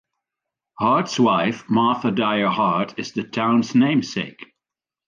[0.79, 4.43] Hart's wife, Martha Dyer Hart, is the town's namesake.